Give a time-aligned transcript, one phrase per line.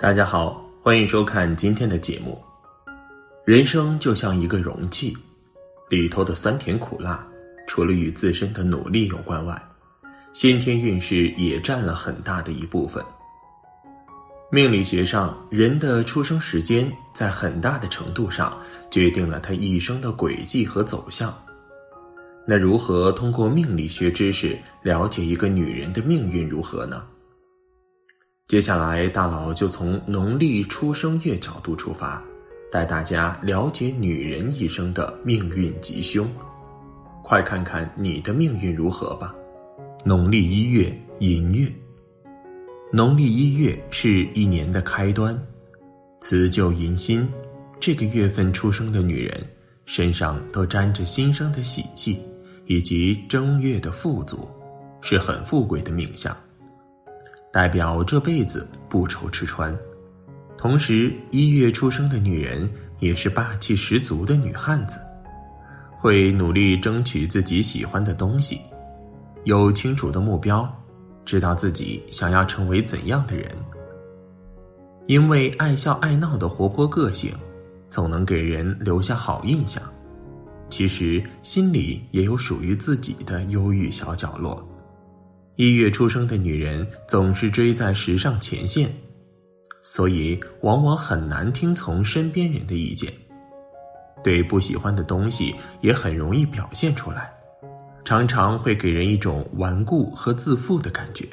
[0.00, 2.40] 大家好，欢迎收看今天的节目。
[3.44, 5.12] 人生就像一个容器，
[5.88, 7.26] 里头的酸甜苦辣，
[7.66, 9.60] 除了与自身的努力有关外，
[10.32, 13.04] 先天运势也占了很大的一部分。
[14.52, 18.56] 命理学上，人的出生时间在很大的程度上
[18.92, 21.36] 决定了他一生的轨迹和走向。
[22.46, 27.02] 那如何通过命理学知识了解一个女人的命运如何呢？
[28.48, 32.24] 接下来，大佬就从农历出生月角度出发，
[32.72, 36.26] 带大家了解女人一生的命运吉凶。
[37.22, 39.34] 快看看你的命运如何吧！
[40.02, 41.70] 农历一月寅月，
[42.90, 45.38] 农历一月是一年的开端，
[46.22, 47.28] 辞旧迎新，
[47.78, 49.46] 这个月份出生的女人
[49.84, 52.18] 身上都沾着新生的喜气，
[52.64, 54.48] 以及正月的富足，
[55.02, 56.34] 是很富贵的命相。
[57.52, 59.76] 代表这辈子不愁吃穿，
[60.56, 64.98] 同时一月出生的女人也是霸气十足的女汉子，
[65.96, 68.60] 会努力争取自己喜欢的东西，
[69.44, 70.70] 有清楚的目标，
[71.24, 73.50] 知道自己想要成为怎样的人。
[75.06, 77.32] 因为爱笑爱闹的活泼个性，
[77.88, 79.82] 总能给人留下好印象。
[80.68, 84.67] 其实心里也有属于自己的忧郁小角落。
[85.58, 88.88] 一月出生的女人总是追在时尚前线，
[89.82, 93.12] 所以往往很难听从身边人的意见，
[94.22, 97.28] 对不喜欢的东西也很容易表现出来，
[98.04, 101.26] 常常会给人一种顽固和自负的感觉。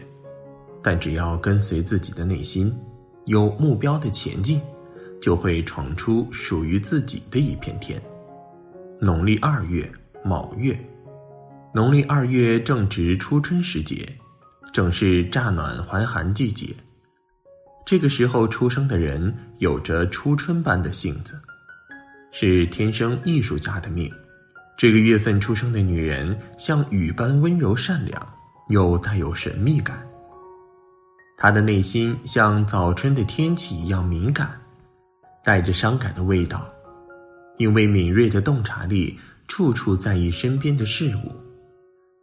[0.81, 2.76] 但只要跟随自己的内心，
[3.26, 4.59] 有目标的前进，
[5.22, 8.02] 就会闯出属于自己的一片天。
[9.00, 9.88] 农历二月
[10.23, 10.76] 卯月。
[11.76, 14.08] 农历二月正值初春时节，
[14.72, 16.74] 正是乍暖还寒季节。
[17.86, 21.38] 这个时候出生的人有着初春般的性子，
[22.31, 24.09] 是天生艺术家的命。
[24.78, 28.25] 这个月份出生的女人像雨般温柔善良，
[28.69, 30.02] 又带有神秘感。
[31.35, 34.58] 她的内心像早春的天气一样敏感，
[35.44, 36.74] 带着伤感的味道，
[37.58, 39.19] 因为敏锐的洞察力，
[39.50, 41.35] 处处在意身边的事物。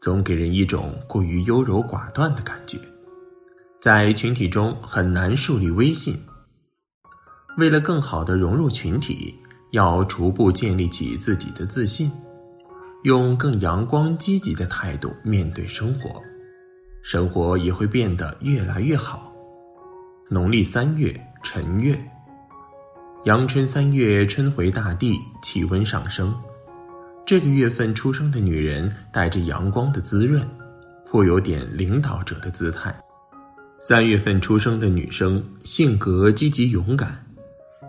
[0.03, 2.77] 总给人一种过于优柔寡断的感觉，
[3.81, 6.21] 在群体中很难树立威信。
[7.57, 9.33] 为了更好的融入群体，
[9.71, 12.11] 要逐步建立起自己的自信，
[13.05, 16.21] 用更阳光积极的态度面对生活，
[17.05, 19.33] 生活也会变得越来越好。
[20.29, 21.15] 农历三月
[21.45, 21.97] 辰月，
[23.23, 26.35] 阳春三月，春回大地，气温上升。
[27.25, 30.44] 这个月份出生的女人带着阳光的滋润，
[31.06, 32.94] 颇有点领导者的姿态。
[33.78, 37.25] 三月份出生的女生性格积极勇敢，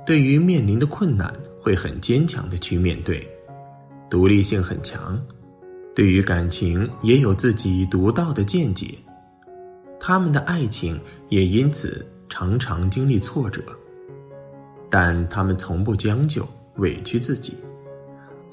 [0.05, 3.27] 对于面临的困难会很坚强的去面对，
[4.07, 5.19] 独立性很强，
[5.95, 8.95] 对于感情也有自己独到的见解。
[9.99, 10.99] 他们的爱情
[11.29, 13.61] 也因此常常经历挫折，
[14.91, 17.55] 但他们从不将就委屈自己。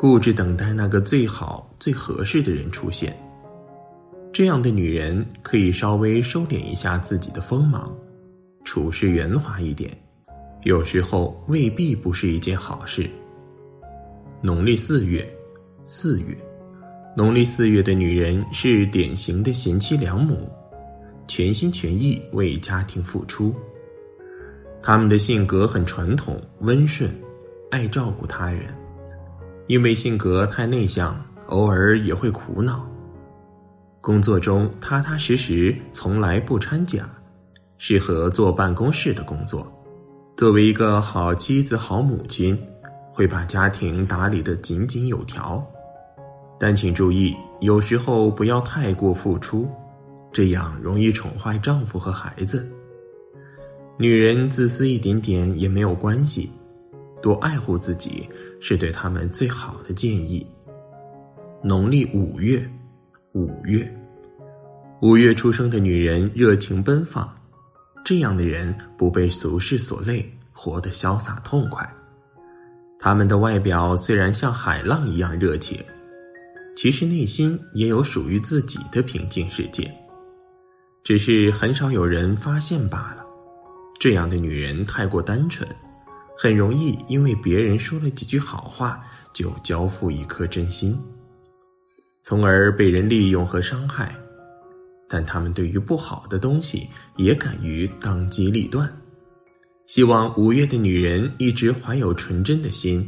[0.01, 3.15] 固执等待那个最好、最合适的人出现。
[4.33, 7.95] 这样的女人可以稍微收敛一下自己的锋芒，
[8.65, 9.95] 处事圆滑一点，
[10.63, 13.11] 有时候未必不是一件好事。
[14.41, 15.31] 农历四月，
[15.85, 16.35] 四月，
[17.15, 20.51] 农历四月的女人是典型的贤妻良母，
[21.29, 23.55] 全心全意为家庭付出。
[24.83, 27.15] 她们的性格很传统、温顺，
[27.71, 28.75] 爱照顾他人。
[29.71, 31.17] 因为性格太内向，
[31.47, 32.85] 偶尔也会苦恼。
[34.01, 37.09] 工作中踏踏实实，从来不掺假，
[37.79, 39.65] 适合坐办公室的工作。
[40.37, 42.61] 作为一个好妻子、好母亲，
[43.13, 45.65] 会把家庭打理得井井有条。
[46.59, 49.71] 但请注意，有时候不要太过付出，
[50.33, 52.69] 这样容易宠坏丈夫和孩子。
[53.97, 56.51] 女人自私一点点也没有关系。
[57.23, 58.29] 多爱护自己
[58.61, 60.47] 是对他们最好的建议。
[61.63, 62.67] 农历五月，
[63.33, 63.87] 五月，
[65.03, 67.29] 五月出生的女人热情奔放，
[68.05, 71.87] 这样的人不被俗世所累，活得潇洒痛快。
[72.99, 75.83] 他们的外表虽然像海浪一样热情，
[76.77, 79.91] 其实内心也有属于自己的平静世界，
[81.05, 83.25] 只是很少有人发现罢了。
[83.99, 85.69] 这样的女人太过单纯。
[86.43, 90.99] 很容易因为别人说了几句好话，就交付一颗真心，
[92.23, 94.17] 从而被人利用和伤害。
[95.07, 96.89] 但他们对于不好的东西
[97.19, 98.91] 也敢于当机立断，
[99.87, 103.07] 希望五月的女人一直怀有纯真的心，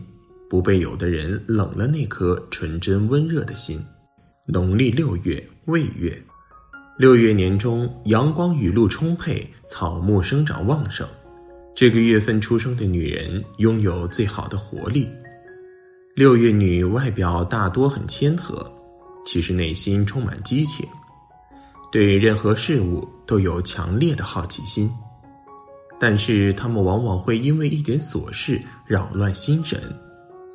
[0.51, 3.83] 不被有的人冷了那颗纯真温热的心。
[4.47, 6.23] 农历六月未月，
[6.99, 11.09] 六月年中，阳光雨露充沛，草木生长旺盛。
[11.75, 15.09] 这个月份出生的女人拥有最好的活力。
[16.15, 18.71] 六月女外表大多很谦和，
[19.25, 20.87] 其实内心充满激情，
[21.91, 24.91] 对任何事物都有强烈的好奇心。
[25.99, 29.81] 但是她们往往会因为一点琐事扰乱心神，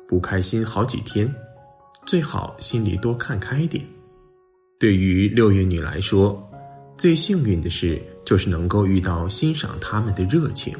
[0.06, 1.28] 不开心好几天。
[2.06, 3.84] 最好心里多看开点。
[4.78, 6.40] 对于六月女来说，
[6.96, 10.74] 最幸运的事就是能够遇到欣赏他们的热情，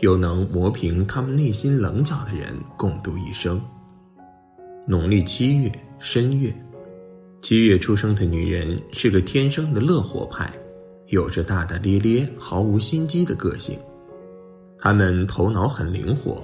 [0.00, 3.60] 又能磨平他们内心棱角的人共度一生。
[4.86, 6.52] 农历七月申月，
[7.40, 10.52] 七月出生的女人是个天生的乐活派，
[11.08, 13.78] 有着大大咧咧、毫无心机的个性。
[14.78, 16.42] 她们头脑很灵活，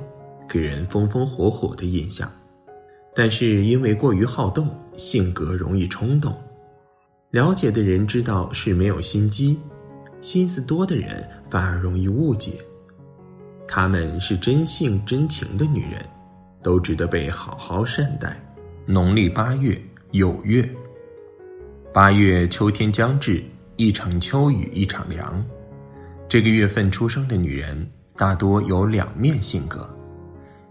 [0.49, 2.31] 给人风风火火的印象。
[3.15, 6.35] 但是因为过于好动，性格容易冲动。
[7.31, 9.59] 了解的人知道是没有心机，
[10.21, 12.53] 心思多的人反而容易误解。
[13.69, 16.05] 她们是真性真情的女人，
[16.63, 18.41] 都值得被好好善待。
[18.87, 19.81] 农历八月
[20.13, 20.69] 酉月，
[21.93, 23.43] 八月秋天将至，
[23.77, 25.45] 一场秋雨一场凉。
[26.29, 29.89] 这个月份出生的女人大多有两面性格。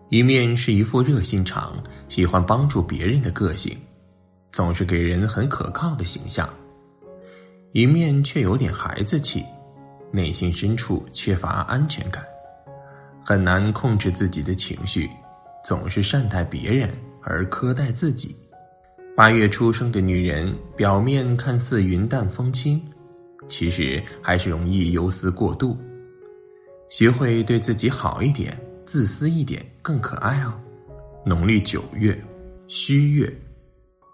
[0.09, 1.73] 一面是一副热心肠、
[2.07, 3.75] 喜欢帮助别人的个性，
[4.51, 6.47] 总是给人很可靠的形象；
[7.73, 9.43] 一面却有点孩子气，
[10.11, 12.23] 内心深处缺乏安全感，
[13.25, 15.09] 很难控制自己的情绪，
[15.63, 16.89] 总是善待别人
[17.23, 18.35] 而苛待自己。
[19.17, 22.79] 八月出生的女人，表面看似云淡风轻，
[23.49, 25.75] 其实还是容易忧思过度。
[26.87, 28.55] 学会对自己好一点。
[28.85, 30.53] 自私一点更可爱哦。
[31.25, 32.15] 农历九月，
[32.67, 33.35] 戌月，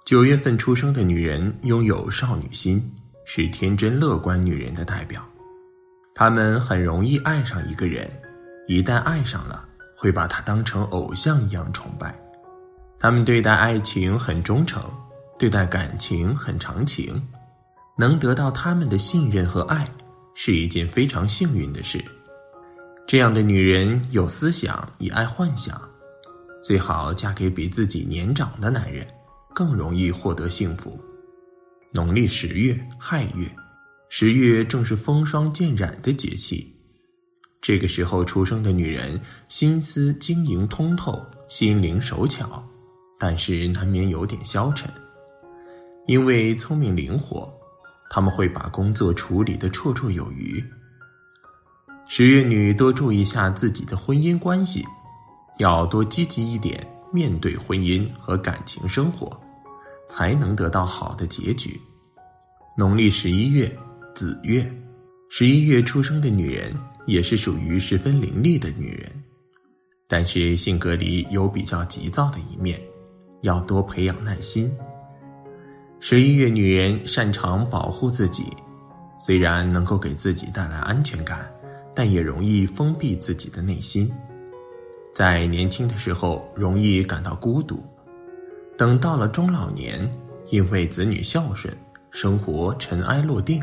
[0.06, 2.82] 九月份出生的女人拥有少女心，
[3.26, 5.22] 是天真乐观女人的代表。
[6.16, 8.10] 她们很容易爱上一个人，
[8.68, 9.68] 一旦爱上了，
[9.98, 12.18] 会把他当成偶像一样崇拜。
[13.00, 14.84] 他们对待爱情很忠诚，
[15.38, 17.22] 对待感情很长情，
[17.98, 19.90] 能得到他们的信任和爱，
[20.36, 22.04] 是一件非常幸运的事。
[23.08, 25.82] 这样的女人有思想，也爱幻想，
[26.64, 29.06] 最好嫁给比自己年长的男人，
[29.54, 30.98] 更容易获得幸福。
[31.92, 33.52] 农历十月亥月，
[34.08, 36.74] 十月正是风霜渐染的节气，
[37.62, 42.64] 这个时候出生的女人心思晶莹通透，心灵手巧，
[43.20, 44.90] 但是难免有点消沉，
[46.08, 47.54] 因为聪明灵活，
[48.10, 50.64] 他们会把工作处理的绰绰有余。
[52.08, 54.84] 十月女多注意一下自己的婚姻关系，
[55.60, 59.40] 要多积极一点面对婚姻和感情生活，
[60.10, 61.80] 才能得到好的结局。
[62.76, 63.72] 农历十一月
[64.16, 64.68] 子月，
[65.30, 66.76] 十一月出生的女人
[67.06, 69.12] 也是属于十分伶俐的女人，
[70.08, 72.80] 但是性格里有比较急躁的一面，
[73.42, 74.72] 要多培养耐心。
[76.00, 78.46] 十一月女人擅长保护自己，
[79.18, 81.50] 虽然能够给自己带来安全感。
[81.94, 84.10] 但也容易封闭自己的内心，
[85.14, 87.84] 在年轻的时候容易感到孤独，
[88.78, 90.10] 等到了中老年，
[90.52, 91.76] 因为子女孝顺，
[92.10, 93.62] 生活尘埃落定，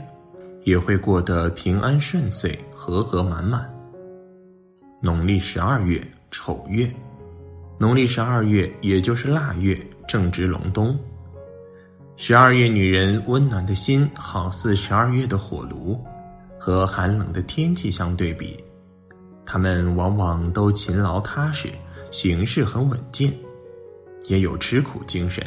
[0.64, 3.68] 也会过得平安顺遂、和和满满。
[5.00, 6.00] 农历十二月
[6.30, 6.90] 丑月，
[7.78, 10.98] 农历十二月也就是腊月，正值隆冬。
[12.16, 15.98] 十二月女人温暖的心，好似十二月的火炉。
[16.60, 18.62] 和寒冷的天气相对比，
[19.46, 21.68] 她们往往都勤劳踏实，
[22.10, 23.32] 行事很稳健，
[24.24, 25.42] 也有吃苦精神。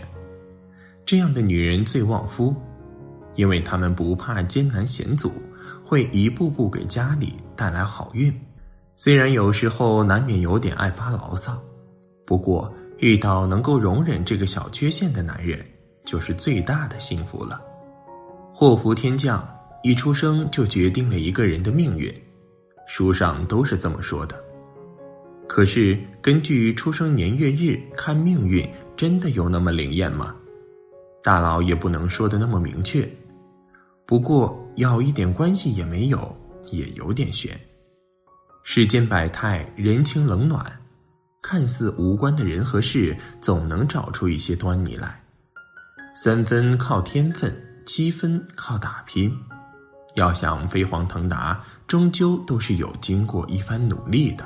[1.06, 2.56] 这样的女人最旺夫，
[3.36, 5.32] 因为他们不怕艰难险阻，
[5.84, 8.34] 会一步步给家里带来好运。
[8.96, 11.62] 虽然有时候难免有点爱发牢骚，
[12.26, 15.60] 不过遇到能够容忍这个小缺陷的男人，
[16.06, 17.62] 就是最大的幸福了。
[18.54, 19.48] 祸福天降。
[19.84, 22.14] 一出生就决定了一个人的命运，
[22.86, 24.40] 书上都是这么说的。
[25.48, 28.64] 可是根据出生年月日看命运，
[28.96, 30.36] 真的有那么灵验吗？
[31.24, 33.10] 大佬也不能说的那么明确。
[34.12, 36.38] 不过要一点关系也没有，
[36.70, 37.58] 也有点悬。
[38.62, 40.70] 世间百态，人情冷暖，
[41.42, 45.24] 看似无关的人和事，总能找出一些端倪来。
[46.14, 49.34] 三分靠天分，七分靠打拼。
[50.16, 54.46] 要想飞黄腾达，终究都是有经过一番努力的。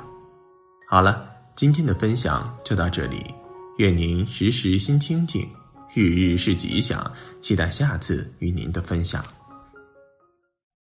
[0.88, 3.34] 好了，今天的分享就到这里，
[3.78, 5.44] 愿您时时心清静，
[5.92, 7.04] 日日是吉祥，
[7.40, 9.24] 期待下次与您的分享。